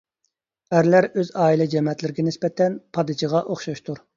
ئەرلەر 0.77 1.07
ئۆز 1.19 1.29
ئائىلە-جەمەتلىرىگە 1.43 2.27
نىسبەتەن 2.31 2.81
پادىچىغا 2.99 3.47
ئوخشاشتۇر. 3.53 4.07